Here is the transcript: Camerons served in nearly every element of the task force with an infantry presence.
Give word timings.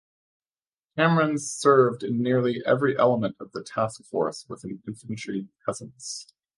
Camerons 0.97 1.41
served 1.47 2.01
in 2.01 2.23
nearly 2.23 2.63
every 2.65 2.97
element 2.97 3.35
of 3.39 3.51
the 3.51 3.61
task 3.63 4.03
force 4.03 4.47
with 4.49 4.63
an 4.63 4.81
infantry 4.87 5.47
presence. 5.59 6.25